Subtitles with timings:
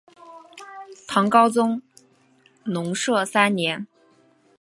[1.07, 1.79] 唐高宗
[2.63, 3.85] 龙朔三年。